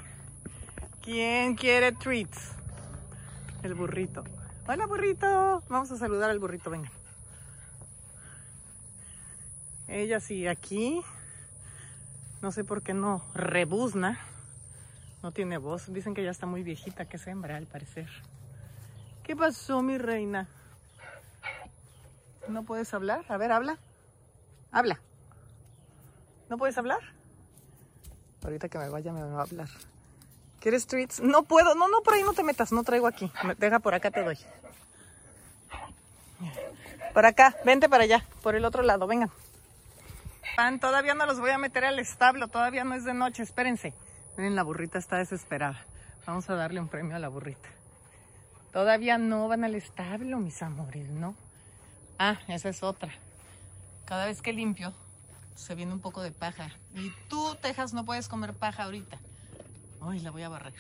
¿Quién 1.07 1.55
quiere 1.55 1.93
treats? 1.93 2.51
El 3.63 3.75
burrito. 3.75 4.25
Hola, 4.67 4.87
burrito. 4.87 5.63
Vamos 5.69 5.93
a 5.93 5.97
saludar 5.97 6.31
al 6.31 6.41
burrito, 6.41 6.69
venga. 6.69 6.91
Ella 9.87 10.19
sí, 10.19 10.49
aquí. 10.49 11.01
No 12.43 12.51
sé 12.51 12.65
por 12.65 12.83
qué 12.83 12.93
no 12.93 13.23
rebuzna. 13.35 14.19
No 15.23 15.31
tiene 15.31 15.59
voz. 15.59 15.93
Dicen 15.93 16.13
que 16.13 16.25
ya 16.25 16.33
está 16.33 16.47
muy 16.47 16.65
viejita, 16.65 17.05
que 17.05 17.19
es 17.19 17.27
hembra 17.29 17.57
al 17.57 17.67
parecer. 17.67 18.09
¿Qué 19.23 19.37
pasó, 19.37 19.83
mi 19.83 19.99
reina? 19.99 20.49
¿No 22.49 22.65
puedes 22.65 22.93
hablar? 22.95 23.25
A 23.29 23.37
ver, 23.37 23.53
habla. 23.53 23.79
Habla. 24.73 25.01
¿No 26.51 26.59
puedes 26.59 26.77
hablar? 26.77 26.99
Ahorita 28.43 28.69
que 28.69 28.79
me 28.79 28.89
vaya 28.89 29.13
me 29.13 29.23
va 29.23 29.39
a 29.39 29.43
hablar. 29.43 29.69
¿Quieres 30.61 30.87
treats? 30.87 31.21
No 31.21 31.43
puedo. 31.43 31.75
No, 31.75 31.89
no, 31.89 32.01
por 32.01 32.15
ahí 32.15 32.23
no 32.23 32.33
te 32.33 32.43
metas. 32.43 32.73
No 32.73 32.83
traigo 32.83 33.07
aquí. 33.07 33.31
Deja 33.59 33.79
por 33.79 33.95
acá 33.95 34.11
te 34.11 34.23
doy. 34.23 34.39
Por 37.13 37.27
acá. 37.27 37.57
Vente 37.65 37.89
para 37.89 38.05
allá. 38.05 38.25
Por 38.43 38.55
el 38.55 38.65
otro 38.65 38.83
lado. 38.83 39.07
Vengan. 39.07 39.31
Van, 40.57 40.81
todavía 40.81 41.15
no 41.15 41.27
los 41.27 41.39
voy 41.41 41.51
a 41.51 41.59
meter 41.59 41.85
al 41.85 41.99
establo. 41.99 42.49
Todavía 42.49 42.85
no 42.85 42.95
es 42.95 43.05
de 43.05 43.15
noche. 43.15 43.43
Espérense. 43.43 43.95
Miren, 44.37 44.55
la 44.55 44.63
burrita 44.63 44.99
está 44.99 45.17
desesperada. 45.17 45.85
Vamos 46.27 46.51
a 46.51 46.55
darle 46.55 46.81
un 46.81 46.89
premio 46.89 47.17
a 47.17 47.19
la 47.19 47.29
burrita. 47.29 47.69
Todavía 48.73 49.17
no 49.17 49.49
van 49.49 49.65
al 49.65 49.75
establo, 49.75 50.39
mis 50.39 50.61
amores, 50.63 51.09
¿no? 51.09 51.35
Ah, 52.19 52.39
esa 52.49 52.69
es 52.69 52.83
otra. 52.83 53.11
Cada 54.05 54.27
vez 54.27 54.43
que 54.43 54.53
limpio, 54.53 54.93
se 55.55 55.75
viene 55.75 55.93
un 55.93 56.01
poco 56.01 56.23
de 56.23 56.31
paja. 56.31 56.71
Y 56.95 57.11
tú, 57.29 57.57
Texas, 57.63 57.95
no 57.95 58.05
puedes 58.05 58.29
comer 58.29 58.53
paja 58.53 58.85
ahorita. 58.85 59.19
Ay, 60.09 60.21
la 60.21 60.31
voy 60.31 60.43
a 60.43 60.49
barrer. 60.49 60.75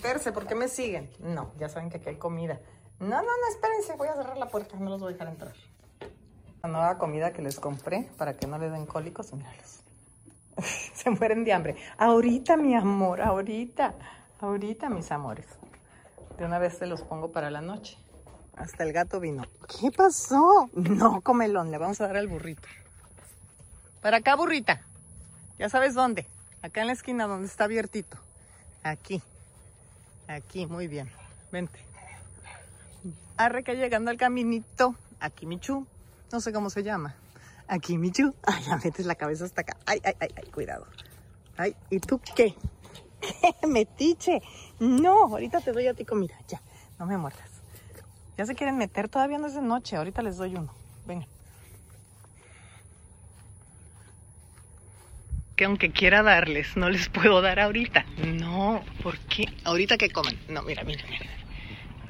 Terce, 0.00 0.32
¿por 0.32 0.46
qué 0.46 0.54
me 0.54 0.68
siguen? 0.68 1.10
No, 1.18 1.52
ya 1.58 1.68
saben 1.68 1.90
que 1.90 1.96
aquí 1.96 2.08
hay 2.08 2.16
comida. 2.16 2.60
No, 3.00 3.08
no, 3.08 3.22
no, 3.22 3.48
espérense, 3.50 3.96
voy 3.96 4.08
a 4.08 4.14
cerrar 4.14 4.38
la 4.38 4.48
puerta, 4.48 4.76
no 4.78 4.90
los 4.90 5.00
voy 5.00 5.10
a 5.10 5.12
dejar 5.14 5.28
entrar. 5.28 5.54
La 6.62 6.68
nueva 6.68 6.98
comida 6.98 7.32
que 7.32 7.42
les 7.42 7.58
compré 7.58 8.08
para 8.16 8.36
que 8.36 8.46
no 8.46 8.58
les 8.58 8.70
den 8.70 8.86
cólicos, 8.86 9.32
míralos. 9.32 9.80
se 10.94 11.10
mueren 11.10 11.44
de 11.44 11.52
hambre. 11.52 11.76
Ahorita, 11.98 12.56
mi 12.56 12.76
amor, 12.76 13.20
ahorita. 13.20 13.94
Ahorita, 14.40 14.88
mis 14.88 15.10
amores. 15.10 15.46
De 16.38 16.44
una 16.44 16.58
vez 16.58 16.78
se 16.78 16.86
los 16.86 17.02
pongo 17.02 17.32
para 17.32 17.50
la 17.50 17.60
noche. 17.60 17.98
Hasta 18.56 18.84
el 18.84 18.92
gato 18.92 19.18
vino. 19.18 19.44
¿Qué 19.80 19.90
pasó? 19.90 20.68
No, 20.74 21.20
comelón, 21.22 21.70
le 21.70 21.78
vamos 21.78 22.00
a 22.00 22.06
dar 22.06 22.16
al 22.16 22.28
burrito. 22.28 22.68
Para 24.00 24.18
acá, 24.18 24.36
burrita. 24.36 24.82
Ya 25.58 25.68
sabes 25.68 25.94
dónde. 25.94 26.26
Acá 26.62 26.82
en 26.82 26.86
la 26.86 26.92
esquina 26.92 27.26
donde 27.26 27.48
está 27.48 27.64
abiertito. 27.64 28.16
Aquí. 28.84 29.20
Aquí, 30.28 30.66
muy 30.66 30.86
bien. 30.86 31.10
Vente. 31.50 31.78
Arre 33.36 33.64
que 33.64 33.74
llegando 33.74 34.10
al 34.10 34.16
caminito. 34.16 34.94
Aquí, 35.18 35.46
Michu. 35.46 35.86
No 36.30 36.40
sé 36.40 36.52
cómo 36.52 36.70
se 36.70 36.82
llama. 36.82 37.16
Aquí, 37.66 37.98
Michu. 37.98 38.34
Ay, 38.44 38.62
ya 38.62 38.76
metes 38.76 39.06
la 39.06 39.16
cabeza 39.16 39.44
hasta 39.44 39.62
acá. 39.62 39.76
Ay, 39.86 40.00
ay, 40.04 40.14
ay, 40.20 40.28
ay, 40.36 40.50
cuidado. 40.50 40.86
Ay, 41.56 41.74
¿y 41.90 41.98
tú 41.98 42.20
qué? 42.20 42.32
¿Qué? 42.34 42.56
Metiche. 43.66 44.42
No, 44.78 45.24
ahorita 45.24 45.60
te 45.60 45.72
doy 45.72 45.88
a 45.88 45.94
ti 45.94 46.04
comida. 46.04 46.34
Ya, 46.48 46.60
no 46.98 47.06
me 47.06 47.16
muerdas. 47.16 47.48
Ya 48.38 48.46
se 48.46 48.54
quieren 48.54 48.78
meter, 48.78 49.08
todavía 49.08 49.38
no 49.38 49.48
es 49.48 49.54
de 49.54 49.62
noche. 49.62 49.96
Ahorita 49.96 50.22
les 50.22 50.36
doy 50.36 50.54
uno. 50.54 50.72
Vengan. 51.06 51.28
Que 55.62 55.66
aunque 55.66 55.92
quiera 55.92 56.24
darles, 56.24 56.76
no 56.76 56.90
les 56.90 57.08
puedo 57.08 57.40
dar 57.40 57.60
ahorita. 57.60 58.04
No, 58.26 58.82
¿por 59.00 59.16
qué? 59.16 59.44
Ahorita 59.62 59.96
que 59.96 60.10
comen. 60.10 60.36
No, 60.48 60.60
mira, 60.62 60.82
mira, 60.82 61.04
mira. 61.08 61.24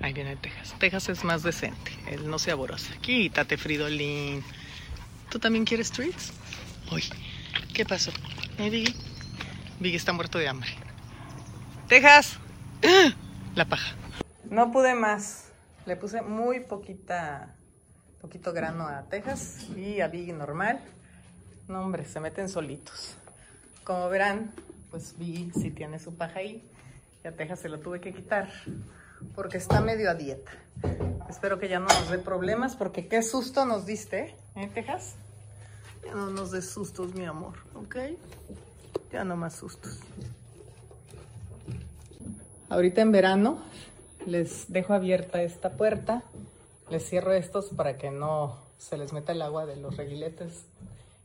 Ahí 0.01 0.15
viene 0.15 0.37
Texas. 0.37 0.75
Texas 0.79 1.11
es 1.11 1.23
más 1.23 1.43
decente. 1.43 1.93
Él 2.11 2.31
no 2.31 2.39
se 2.39 2.51
aborosa. 2.51 2.95
Quítate, 3.03 3.59
Fridolín. 3.59 4.43
¿Tú 5.29 5.39
también 5.39 5.67
quieres 5.67 5.93
treats? 5.93 6.33
Uy, 6.91 7.05
¿qué 7.75 7.85
pasó? 7.85 8.11
¿Eh, 8.57 8.71
Biggie? 8.71 8.95
Biggie 9.81 9.99
está 9.99 10.15
muerto 10.15 10.39
de 10.39 10.49
hambre. 10.49 10.71
Texas. 11.89 12.39
¡Ah! 12.83 13.13
La 13.55 13.67
paja. 13.67 13.95
No 14.49 14.73
pude 14.73 14.95
más. 14.95 15.53
Le 15.85 15.97
puse 15.97 16.23
muy 16.23 16.61
poquita, 16.61 17.55
poquito 18.19 18.55
grano 18.55 18.89
a 18.89 19.03
Texas 19.11 19.67
y 19.77 20.01
a 20.01 20.09
Biggie 20.09 20.33
normal. 20.33 20.81
No, 21.69 21.83
hombre, 21.83 22.07
se 22.07 22.19
meten 22.19 22.49
solitos. 22.49 23.19
Como 23.85 24.09
verán, 24.09 24.53
pues 24.91 25.17
Biggie 25.19 25.53
sí 25.53 25.71
tiene 25.71 25.99
su 25.99 26.15
paja 26.15 26.41
ahí. 26.41 26.63
Y 27.25 27.29
a 27.29 27.33
Texas 27.33 27.61
se 27.61 27.69
lo 27.69 27.81
tuve 27.81 28.01
que 28.01 28.13
quitar 28.13 28.51
porque 29.35 29.59
está 29.59 29.81
medio 29.81 30.11
a 30.11 30.15
dieta. 30.15 30.53
Espero 31.29 31.59
que 31.59 31.69
ya 31.69 31.79
no 31.79 31.87
nos 31.87 32.11
dé 32.11 32.19
problemas 32.19 32.77
porque 32.77 33.09
qué 33.09 33.23
susto 33.23 33.65
nos 33.65 33.87
diste, 33.87 34.35
¿eh, 34.57 34.71
Texas? 34.75 35.15
Ya 36.05 36.15
no 36.15 36.31
nos 36.31 36.51
des 36.51 36.69
sustos, 36.69 37.15
mi 37.15 37.25
amor, 37.25 37.55
¿ok? 37.75 37.97
Ya 39.13 39.25
no 39.25 39.37
más 39.37 39.55
sustos. 39.55 40.01
Ahorita 42.69 43.03
en 43.03 43.13
verano 43.13 43.63
les 44.27 44.73
dejo 44.73 44.95
abierta 44.95 45.43
esta 45.43 45.71
puerta. 45.71 46.23
Les 46.91 47.09
cierro 47.09 47.33
estos 47.33 47.71
para 47.71 47.97
que 47.97 48.11
no 48.11 48.59
se 48.79 48.97
les 48.99 49.13
meta 49.13 49.33
el 49.33 49.43
agua 49.43 49.67
de 49.67 49.77
los 49.77 49.97
reguiletes. 49.97 50.65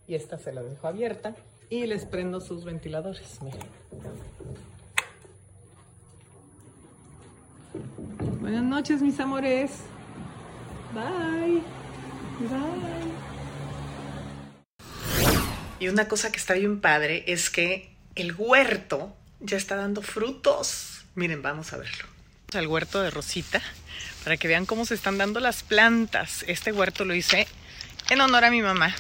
Y 0.08 0.16
esta 0.16 0.38
se 0.38 0.54
la 0.54 0.62
dejo 0.62 0.88
abierta. 0.88 1.36
Y 1.70 1.86
les 1.86 2.06
prendo 2.06 2.40
sus 2.40 2.64
ventiladores. 2.64 3.40
Miren. 3.42 3.60
Buenas 8.40 8.64
noches, 8.64 9.02
mis 9.02 9.20
amores. 9.20 9.72
Bye. 10.94 11.62
Bye. 12.48 12.98
Y 15.80 15.90
una 15.90 16.08
cosa 16.08 16.32
que 16.32 16.38
está 16.38 16.54
bien 16.54 16.80
padre 16.80 17.24
es 17.28 17.50
que 17.50 17.96
el 18.16 18.34
huerto 18.36 19.16
ya 19.40 19.58
está 19.58 19.76
dando 19.76 20.02
frutos. 20.02 21.06
Miren, 21.16 21.42
vamos 21.42 21.74
a 21.74 21.78
verlo. 21.78 22.06
Al 22.54 22.68
huerto 22.68 23.02
de 23.02 23.12
Rosita 23.12 23.62
para 24.24 24.38
que 24.38 24.48
vean 24.48 24.66
cómo 24.66 24.86
se 24.86 24.94
están 24.94 25.18
dando 25.18 25.40
las 25.40 25.64
plantas. 25.64 26.44
Este 26.48 26.72
huerto 26.72 27.06
lo 27.06 27.16
hice 27.16 27.48
en 28.10 28.22
honor 28.22 28.44
a 28.46 28.52
mi 28.52 28.62
mamá, 28.62 28.96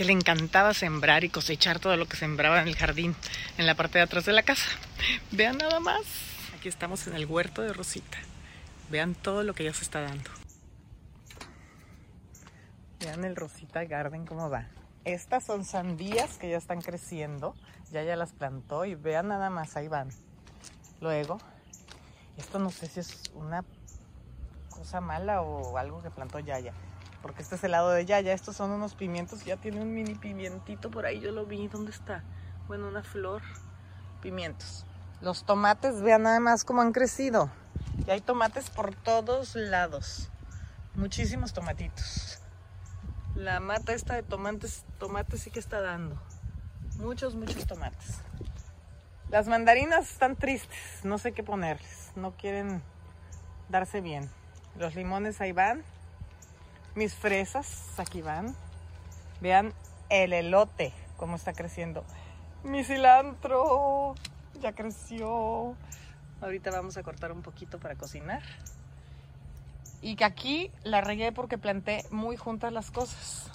que 0.00 0.06
le 0.06 0.14
encantaba 0.14 0.72
sembrar 0.72 1.24
y 1.24 1.28
cosechar 1.28 1.78
todo 1.78 1.94
lo 1.98 2.08
que 2.08 2.16
sembraba 2.16 2.62
en 2.62 2.68
el 2.68 2.74
jardín, 2.74 3.14
en 3.58 3.66
la 3.66 3.74
parte 3.74 3.98
de 3.98 4.04
atrás 4.04 4.24
de 4.24 4.32
la 4.32 4.42
casa. 4.42 4.66
Vean 5.30 5.58
nada 5.58 5.78
más. 5.78 6.00
Aquí 6.56 6.70
estamos 6.70 7.06
en 7.06 7.14
el 7.16 7.26
huerto 7.26 7.60
de 7.60 7.74
Rosita. 7.74 8.16
Vean 8.88 9.14
todo 9.14 9.42
lo 9.42 9.52
que 9.52 9.64
ya 9.64 9.74
se 9.74 9.84
está 9.84 10.00
dando. 10.00 10.30
Vean 13.00 13.26
el 13.26 13.36
Rosita 13.36 13.84
Garden 13.84 14.24
cómo 14.24 14.48
va. 14.48 14.68
Estas 15.04 15.44
son 15.44 15.66
sandías 15.66 16.38
que 16.38 16.48
ya 16.48 16.56
están 16.56 16.80
creciendo. 16.80 17.54
Ya 17.92 18.02
ya 18.02 18.16
las 18.16 18.32
plantó 18.32 18.86
y 18.86 18.94
vean 18.94 19.28
nada 19.28 19.50
más, 19.50 19.76
ahí 19.76 19.88
van. 19.88 20.08
Luego, 21.02 21.36
esto 22.38 22.58
no 22.58 22.70
sé 22.70 22.86
si 22.86 23.00
es 23.00 23.24
una 23.34 23.66
cosa 24.70 25.02
mala 25.02 25.42
o 25.42 25.76
algo 25.76 26.02
que 26.02 26.10
plantó 26.10 26.38
Yaya. 26.38 26.72
Porque 27.22 27.42
este 27.42 27.56
es 27.56 27.64
el 27.64 27.72
lado 27.72 27.90
de 27.90 28.04
Yaya. 28.04 28.32
Estos 28.32 28.56
son 28.56 28.70
unos 28.70 28.94
pimientos. 28.94 29.44
Ya 29.44 29.56
tiene 29.56 29.80
un 29.80 29.92
mini 29.94 30.14
pimientito 30.14 30.90
por 30.90 31.06
ahí. 31.06 31.20
Yo 31.20 31.32
lo 31.32 31.46
vi. 31.46 31.68
¿Dónde 31.68 31.90
está? 31.90 32.24
Bueno, 32.68 32.88
una 32.88 33.02
flor. 33.02 33.42
Pimientos. 34.20 34.84
Los 35.20 35.44
tomates, 35.44 36.00
vean 36.00 36.22
nada 36.22 36.40
más 36.40 36.64
cómo 36.64 36.80
han 36.80 36.92
crecido. 36.92 37.50
Y 38.06 38.10
hay 38.10 38.20
tomates 38.22 38.70
por 38.70 38.94
todos 38.94 39.54
lados. 39.54 40.30
Muchísimos 40.94 41.52
tomatitos. 41.52 42.38
La 43.34 43.60
mata 43.60 43.92
esta 43.92 44.14
de 44.14 44.22
tomates, 44.22 44.84
tomates 44.98 45.42
sí 45.42 45.50
que 45.50 45.60
está 45.60 45.80
dando. 45.80 46.20
Muchos, 46.98 47.34
muchos 47.34 47.66
tomates. 47.66 48.18
Las 49.28 49.46
mandarinas 49.46 50.10
están 50.10 50.36
tristes, 50.36 51.04
no 51.04 51.18
sé 51.18 51.32
qué 51.32 51.42
ponerles. 51.42 52.12
No 52.16 52.32
quieren 52.32 52.82
darse 53.68 54.00
bien. 54.00 54.28
Los 54.76 54.94
limones 54.94 55.40
ahí 55.40 55.52
van. 55.52 55.84
Mis 57.00 57.14
fresas 57.14 57.98
aquí 57.98 58.20
van. 58.20 58.54
Vean 59.40 59.72
el 60.10 60.34
elote, 60.34 60.92
cómo 61.16 61.36
está 61.36 61.54
creciendo. 61.54 62.04
Mi 62.62 62.84
cilantro 62.84 64.14
ya 64.60 64.74
creció. 64.74 65.74
Ahorita 66.42 66.70
vamos 66.70 66.98
a 66.98 67.02
cortar 67.02 67.32
un 67.32 67.40
poquito 67.40 67.78
para 67.78 67.94
cocinar. 67.94 68.42
Y 70.02 70.14
que 70.16 70.26
aquí 70.26 70.70
la 70.84 71.00
regué 71.00 71.32
porque 71.32 71.56
planté 71.56 72.04
muy 72.10 72.36
juntas 72.36 72.70
las 72.70 72.90
cosas. 72.90 73.50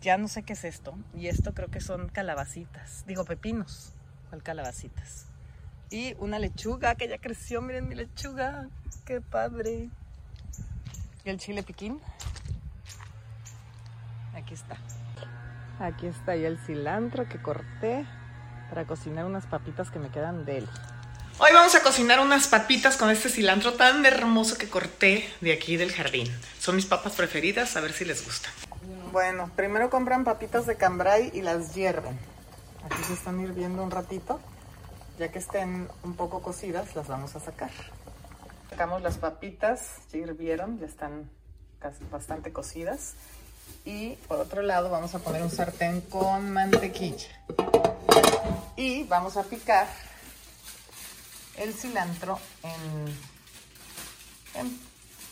Ya 0.00 0.18
no 0.18 0.26
sé 0.26 0.42
qué 0.42 0.54
es 0.54 0.64
esto. 0.64 0.98
Y 1.16 1.28
esto 1.28 1.54
creo 1.54 1.68
que 1.68 1.80
son 1.80 2.08
calabacitas. 2.08 3.04
Digo, 3.06 3.24
pepinos. 3.24 3.92
¿Cuál 4.28 4.42
calabacitas? 4.42 5.26
Y 5.88 6.16
una 6.18 6.40
lechuga 6.40 6.96
que 6.96 7.06
ya 7.06 7.18
creció. 7.18 7.62
Miren 7.62 7.88
mi 7.88 7.94
lechuga. 7.94 8.66
Qué 9.04 9.20
padre. 9.20 9.88
El 11.28 11.38
chile 11.38 11.62
piquín. 11.62 12.00
Aquí 14.34 14.54
está. 14.54 14.78
Aquí 15.78 16.06
está 16.06 16.34
ya 16.34 16.48
el 16.48 16.58
cilantro 16.64 17.28
que 17.28 17.42
corté 17.42 18.06
para 18.70 18.86
cocinar 18.86 19.26
unas 19.26 19.44
papitas 19.44 19.90
que 19.90 19.98
me 19.98 20.08
quedan 20.08 20.46
de 20.46 20.58
él. 20.58 20.68
Hoy 21.38 21.50
vamos 21.52 21.74
a 21.74 21.82
cocinar 21.82 22.20
unas 22.20 22.48
papitas 22.48 22.96
con 22.96 23.10
este 23.10 23.28
cilantro 23.28 23.74
tan 23.74 24.06
hermoso 24.06 24.56
que 24.56 24.70
corté 24.70 25.28
de 25.42 25.52
aquí 25.52 25.76
del 25.76 25.92
jardín. 25.92 26.34
Son 26.58 26.74
mis 26.74 26.86
papas 26.86 27.12
preferidas, 27.12 27.76
a 27.76 27.82
ver 27.82 27.92
si 27.92 28.06
les 28.06 28.24
gustan. 28.24 28.50
Bueno, 29.12 29.50
primero 29.54 29.90
compran 29.90 30.24
papitas 30.24 30.64
de 30.64 30.76
cambray 30.76 31.30
y 31.34 31.42
las 31.42 31.74
hierven. 31.74 32.18
Aquí 32.86 33.04
se 33.04 33.12
están 33.12 33.38
hirviendo 33.38 33.82
un 33.82 33.90
ratito 33.90 34.40
Ya 35.18 35.30
que 35.30 35.40
estén 35.40 35.88
un 36.04 36.14
poco 36.14 36.40
cocidas, 36.40 36.96
las 36.96 37.06
vamos 37.06 37.36
a 37.36 37.40
sacar. 37.40 37.70
Sacamos 38.78 39.02
las 39.02 39.18
papitas, 39.18 40.02
ya 40.12 40.18
hirvieron, 40.18 40.78
ya 40.78 40.86
están 40.86 41.28
bastante 42.12 42.52
cocidas. 42.52 43.14
Y 43.84 44.10
por 44.28 44.38
otro 44.38 44.62
lado 44.62 44.88
vamos 44.88 45.16
a 45.16 45.18
poner 45.18 45.42
un 45.42 45.50
sartén 45.50 46.00
con 46.02 46.52
mantequilla. 46.52 47.26
Y 48.76 49.02
vamos 49.02 49.36
a 49.36 49.42
picar 49.42 49.88
el 51.56 51.74
cilantro 51.74 52.38
en, 52.62 54.60
en 54.60 54.78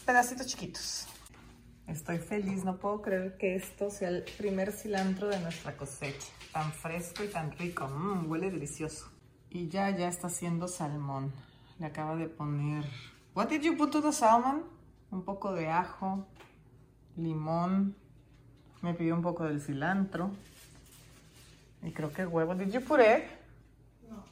pedacitos 0.05 0.49
chiquitos. 0.49 1.07
Estoy 1.87 2.19
feliz, 2.19 2.65
no 2.65 2.79
puedo 2.79 3.01
creer 3.01 3.37
que 3.39 3.55
esto 3.55 3.91
sea 3.91 4.09
el 4.09 4.25
primer 4.25 4.73
cilantro 4.73 5.29
de 5.29 5.39
nuestra 5.39 5.77
cosecha. 5.77 6.27
Tan 6.53 6.73
fresco 6.73 7.23
y 7.23 7.29
tan 7.29 7.53
rico, 7.53 7.87
mmm, 7.87 8.29
huele 8.29 8.51
delicioso. 8.51 9.09
Y 9.51 9.69
ya, 9.69 9.91
ya 9.91 10.09
está 10.09 10.27
haciendo 10.27 10.67
salmón. 10.67 11.33
Le 11.79 11.87
acaba 11.87 12.17
de 12.17 12.27
poner... 12.27 12.85
What 13.37 13.51
did 13.51 13.61
you 13.61 13.77
put 13.77 13.91
to 13.93 14.01
the 14.01 14.13
salmon? 14.13 14.63
Un 15.11 15.23
poco 15.23 15.53
de 15.53 15.69
ajo, 15.69 16.27
limón. 17.17 17.95
Me 18.81 18.95
pidió 18.95 19.15
un 19.15 19.21
poco 19.21 19.45
del 19.45 19.61
cilantro. 19.61 20.31
Y 21.83 21.93
creo 21.93 22.15
que 22.15 22.25
huevo. 22.25 22.55
Did 22.55 22.73
you 22.73 22.81
put 22.81 23.01
egg? 23.01 23.25
No. 24.09 24.25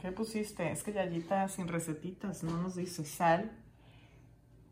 ¿Qué 0.00 0.12
pusiste? 0.12 0.72
Es 0.72 0.82
que 0.82 0.94
Yayita 0.94 1.46
sin 1.50 1.68
recetitas, 1.68 2.42
no 2.42 2.56
nos 2.56 2.76
dice 2.76 3.04
sal. 3.04 3.52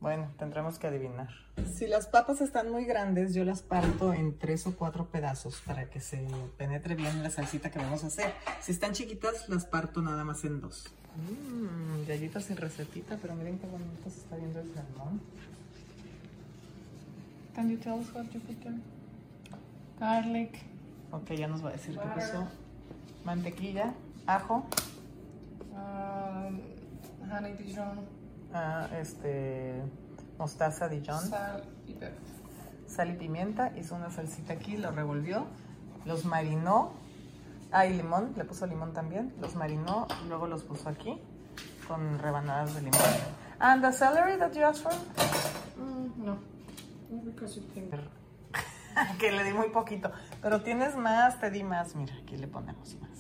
Bueno, 0.01 0.33
tendremos 0.39 0.79
que 0.79 0.87
adivinar. 0.87 1.29
Si 1.75 1.87
las 1.87 2.07
papas 2.07 2.41
están 2.41 2.71
muy 2.71 2.87
grandes, 2.87 3.35
yo 3.35 3.45
las 3.45 3.61
parto 3.61 4.15
en 4.15 4.39
tres 4.39 4.67
o 4.67 4.75
cuatro 4.75 5.11
pedazos 5.11 5.61
para 5.67 5.91
que 5.91 6.01
se 6.01 6.27
penetre 6.57 6.95
bien 6.95 7.23
la 7.23 7.29
salsita 7.29 7.71
que 7.71 7.79
vamos 7.79 8.05
a 8.05 8.07
hacer. 8.07 8.33
Si 8.63 8.73
están 8.73 8.95
chiquitas, 8.95 9.51
las 9.51 9.67
parto 9.67 10.01
nada 10.01 10.25
más 10.25 10.45
en 10.47 10.63
dos. 10.63 10.87
Mmm, 11.17 11.86
Yayita 12.07 12.41
sin 12.41 12.57
recetita, 12.57 13.17
pero 13.21 13.35
miren 13.35 13.59
qué 13.59 13.67
bonito 13.67 14.09
se 14.09 14.19
está 14.21 14.37
viendo 14.37 14.61
el 14.61 14.73
salmón. 14.73 15.21
Can 17.55 17.71
you 17.71 17.79
tell 17.79 17.99
us 17.99 18.13
what 18.15 18.25
you 18.33 18.41
put 18.41 18.61
there? 18.63 18.77
Garlic. 19.99 20.63
Ok, 21.11 21.33
ya 21.33 21.49
nos 21.49 21.65
va 21.65 21.71
a 21.71 21.73
decir 21.73 21.99
qué 21.99 22.09
puso. 22.15 22.47
Mantequilla, 23.25 23.95
ajo, 24.27 24.65
Um, 25.77 26.61
honey 27.31 27.53
Dijon, 27.53 28.01
ah, 28.55 28.89
este, 28.99 29.83
mostaza 30.39 30.89
Dijon, 30.89 31.21
sal 31.21 31.65
y 31.87 31.93
pepper. 31.93 32.15
sal 32.87 33.11
y 33.11 33.15
pimienta. 33.15 33.77
Hizo 33.77 33.95
una 33.95 34.11
salsita 34.11 34.55
aquí, 34.55 34.79
lo 34.79 34.91
revolvió, 34.91 35.47
los 36.07 36.25
marinó. 36.25 36.93
Ah, 37.73 37.85
y 37.85 37.95
limón, 37.95 38.33
le 38.37 38.45
puso 38.45 38.67
limón 38.67 38.95
también. 38.95 39.35
Los 39.39 39.55
marinó, 39.55 40.07
luego 40.29 40.47
los 40.47 40.63
puso 40.63 40.89
aquí 40.89 41.21
con 41.87 42.19
rebanadas 42.19 42.75
de 42.75 42.83
limón. 42.83 43.01
And 43.59 43.83
the 43.83 43.93
celery 43.93 44.37
that 44.39 44.53
you 44.55 44.65
asked 44.65 44.83
for? 44.83 44.93
Mm, 45.79 46.25
no. 46.25 46.39
Because 47.25 47.57
you 47.57 47.63
think. 47.73 47.93
que 49.19 49.33
le 49.33 49.45
di 49.45 49.53
muy 49.53 49.71
poquito. 49.71 50.11
Pero 50.43 50.61
tienes 50.63 50.97
más, 50.97 51.41
te 51.41 51.51
di 51.51 51.63
más. 51.63 51.95
Mira, 51.95 52.15
aquí 52.23 52.37
le 52.37 52.49
ponemos 52.49 52.97
más. 53.01 53.19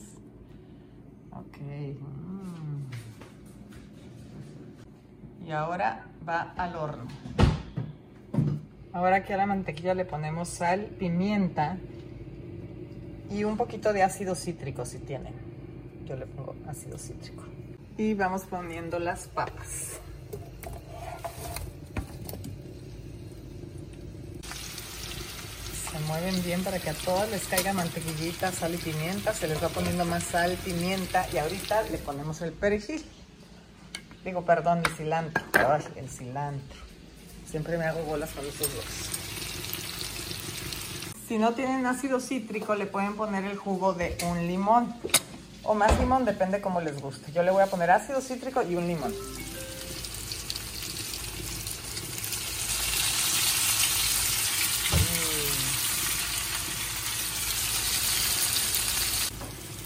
Ok. 1.32 1.58
mm. 1.58 2.86
Y 5.46 5.52
ahora 5.52 6.04
va 6.28 6.52
al 6.56 6.76
horno. 6.76 7.06
Ahora 8.92 9.16
aquí 9.16 9.32
a 9.32 9.36
la 9.36 9.46
mantequilla 9.46 9.94
le 9.94 10.04
ponemos 10.04 10.48
sal, 10.48 10.86
pimienta 10.98 11.76
y 13.30 13.44
un 13.44 13.56
poquito 13.56 13.92
de 13.92 14.02
ácido 14.02 14.34
cítrico 14.34 14.84
si 14.84 14.98
tienen. 14.98 15.34
Yo 16.06 16.16
le 16.16 16.26
pongo 16.26 16.54
ácido 16.66 16.96
cítrico. 16.98 17.44
Y 17.98 18.12
vamos 18.12 18.42
poniendo 18.42 18.98
las 18.98 19.26
papas. 19.28 20.00
Se 25.90 25.98
mueven 26.00 26.42
bien 26.44 26.62
para 26.62 26.78
que 26.78 26.90
a 26.90 26.94
todas 26.94 27.30
les 27.30 27.44
caiga 27.44 27.72
mantequillita, 27.72 28.52
sal 28.52 28.74
y 28.74 28.76
pimienta. 28.76 29.32
Se 29.32 29.48
les 29.48 29.62
va 29.62 29.70
poniendo 29.70 30.04
más 30.04 30.24
sal, 30.24 30.58
pimienta 30.62 31.26
y 31.32 31.38
ahorita 31.38 31.84
le 31.84 31.96
ponemos 31.96 32.42
el 32.42 32.52
perejil. 32.52 33.02
Digo, 34.24 34.44
perdón, 34.44 34.82
el 34.84 34.92
cilantro. 34.94 35.42
El 35.96 36.08
cilantro. 36.10 36.78
Siempre 37.48 37.78
me 37.78 37.84
hago 37.84 38.02
bolas 38.02 38.30
con 38.30 38.44
esos 38.44 38.74
dos. 38.74 38.84
Si 41.26 41.38
no 41.38 41.54
tienen 41.54 41.86
ácido 41.86 42.20
cítrico, 42.20 42.74
le 42.74 42.86
pueden 42.86 43.16
poner 43.16 43.44
el 43.44 43.56
jugo 43.56 43.94
de 43.94 44.18
un 44.30 44.46
limón. 44.46 44.94
O 45.68 45.74
más 45.74 45.98
limón, 45.98 46.24
depende 46.24 46.60
cómo 46.60 46.80
les 46.80 47.00
guste. 47.00 47.32
Yo 47.32 47.42
le 47.42 47.50
voy 47.50 47.62
a 47.62 47.66
poner 47.66 47.90
ácido 47.90 48.20
cítrico 48.20 48.62
y 48.62 48.76
un 48.76 48.86
limón. 48.86 49.12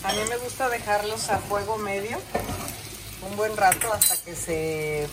A 0.05 0.13
mí 0.13 0.19
me 0.29 0.37
gusta 0.39 0.69
dejarlos 0.69 1.31
a 1.31 1.39
fuego 1.39 1.79
medio 1.79 2.19
un 3.23 3.37
buen 3.37 3.57
rato 3.57 3.93
hasta 3.93 4.17
que 4.25 4.35
se 4.35 5.07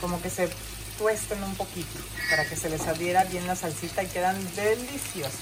como 0.00 0.20
que 0.22 0.30
se 0.30 0.48
tuesten 0.98 1.42
un 1.42 1.54
poquito 1.56 1.98
para 2.30 2.44
que 2.48 2.56
se 2.56 2.70
les 2.70 2.86
adhiera 2.86 3.24
bien 3.24 3.46
la 3.46 3.54
salsita 3.54 4.02
y 4.02 4.06
quedan 4.06 4.36
deliciosos. 4.56 5.38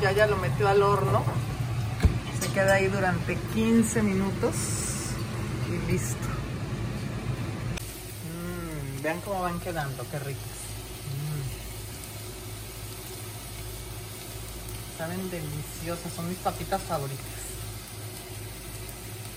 Ya 0.00 0.12
ya 0.12 0.26
lo 0.26 0.36
metió 0.36 0.68
al 0.68 0.82
horno. 0.82 1.24
Queda 2.54 2.74
ahí 2.74 2.88
durante 2.88 3.36
15 3.54 4.02
minutos 4.02 4.54
y 5.68 5.90
listo. 5.90 6.28
Mm, 8.28 9.00
vean 9.02 9.20
cómo 9.22 9.40
van 9.40 9.58
quedando, 9.58 10.04
qué 10.10 10.18
ricos. 10.18 10.42
Mm. 11.08 11.40
Saben 14.98 15.30
deliciosas, 15.30 16.12
son 16.12 16.28
mis 16.28 16.36
papitas 16.38 16.82
favoritas. 16.82 17.24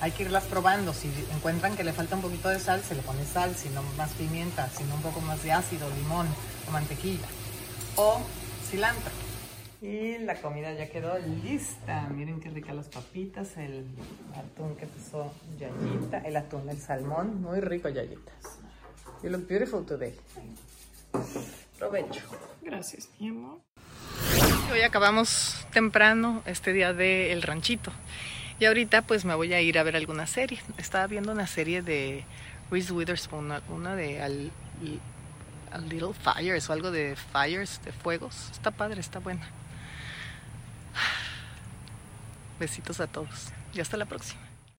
Hay 0.02 0.12
que 0.12 0.24
irlas 0.24 0.44
probando. 0.44 0.94
Si 0.94 1.10
encuentran 1.34 1.78
que 1.78 1.86
le 1.86 1.94
falta 1.94 2.18
un 2.18 2.22
poquito 2.22 2.50
de 2.50 2.60
sal, 2.60 2.84
se 2.86 2.96
le 2.96 3.02
pone 3.02 3.26
sal, 3.26 3.56
si 3.56 3.70
no 3.70 3.82
más 3.96 4.10
pimienta, 4.12 4.70
si 4.76 4.84
no 4.84 4.96
un 4.96 5.02
poco 5.02 5.22
más 5.22 5.42
de 5.42 5.54
ácido, 5.54 5.90
limón 5.92 6.28
o 6.68 6.72
mantequilla. 6.72 7.28
O 7.96 8.20
cilantro. 8.70 9.25
Y 9.82 10.18
la 10.20 10.36
comida 10.42 10.74
ya 10.74 10.90
quedó 10.90 11.18
lista. 11.44 12.08
Miren 12.10 12.40
qué 12.40 12.50
ricas 12.50 12.76
las 12.76 12.88
papitas, 12.88 13.58
el 13.58 13.86
atún 14.36 14.76
que 14.76 14.86
puso 14.88 15.32
Yayita, 15.60 16.20
el 16.20 16.38
atún, 16.38 16.70
el 16.70 16.80
salmón. 16.80 17.42
Muy 17.42 17.60
rico, 17.60 17.90
Yayitas. 17.90 18.60
You 19.22 19.30
look 19.30 19.48
beautiful 19.48 19.86
today. 19.86 20.16
Provecho. 21.78 22.22
Gracias, 22.62 23.10
mi 23.20 23.30
amor. 23.30 23.60
Hoy 24.72 24.82
acabamos 24.82 25.66
temprano 25.72 26.42
este 26.46 26.74
día 26.74 26.94
del 26.94 27.42
ranchito. 27.42 27.92
Y 28.60 28.66
ahorita 28.66 29.02
pues 29.02 29.26
me 29.26 29.36
voy 29.36 29.54
a 29.54 29.62
ir 29.62 29.78
a 29.78 29.84
ver 29.84 29.96
alguna 29.96 30.26
serie. 30.28 30.60
Estaba 30.78 31.08
viendo 31.08 31.32
una 31.32 31.48
serie 31.48 31.82
de 31.82 32.24
Reese 32.72 32.94
Witherspoon, 32.94 33.46
una, 33.46 33.62
una 33.70 33.96
de 33.96 34.22
Al, 34.22 34.52
A 35.72 35.78
Little 35.80 36.14
Fires 36.14 36.70
o 36.70 36.74
algo 36.74 36.92
de 36.92 37.16
Fires, 37.16 37.82
de 37.84 37.92
fuegos. 37.92 38.50
Está 38.52 38.72
padre, 38.72 39.02
está 39.02 39.20
buena. 39.20 39.48
Besitos 42.60 43.00
a 43.00 43.08
todos 43.08 43.52
y 43.74 43.82
hasta 43.82 43.98
la 43.98 44.06
próxima. 44.06 44.45